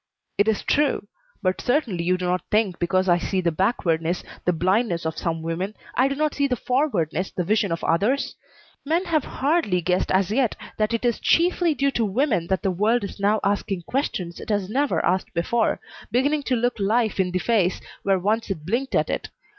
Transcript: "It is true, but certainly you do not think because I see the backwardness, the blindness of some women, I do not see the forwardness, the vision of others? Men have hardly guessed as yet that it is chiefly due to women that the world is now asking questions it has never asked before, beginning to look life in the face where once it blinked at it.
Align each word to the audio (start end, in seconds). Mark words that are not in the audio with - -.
"It 0.39 0.47
is 0.47 0.63
true, 0.63 1.07
but 1.43 1.61
certainly 1.61 2.03
you 2.03 2.17
do 2.17 2.25
not 2.25 2.41
think 2.49 2.79
because 2.79 3.07
I 3.07 3.19
see 3.19 3.39
the 3.39 3.51
backwardness, 3.51 4.23
the 4.45 4.51
blindness 4.51 5.05
of 5.05 5.15
some 5.19 5.43
women, 5.43 5.75
I 5.93 6.07
do 6.07 6.15
not 6.15 6.33
see 6.33 6.47
the 6.47 6.55
forwardness, 6.55 7.29
the 7.29 7.43
vision 7.43 7.71
of 7.71 7.83
others? 7.83 8.35
Men 8.83 9.05
have 9.05 9.23
hardly 9.23 9.79
guessed 9.79 10.09
as 10.11 10.31
yet 10.31 10.55
that 10.77 10.95
it 10.95 11.05
is 11.05 11.19
chiefly 11.19 11.75
due 11.75 11.91
to 11.91 12.03
women 12.03 12.47
that 12.47 12.63
the 12.63 12.71
world 12.71 13.03
is 13.03 13.19
now 13.19 13.39
asking 13.43 13.83
questions 13.83 14.39
it 14.39 14.49
has 14.49 14.71
never 14.71 15.05
asked 15.05 15.35
before, 15.35 15.79
beginning 16.09 16.41
to 16.49 16.55
look 16.55 16.79
life 16.79 17.19
in 17.19 17.29
the 17.29 17.37
face 17.37 17.79
where 18.01 18.17
once 18.17 18.49
it 18.49 18.65
blinked 18.65 18.95
at 18.95 19.07
it. 19.11 19.29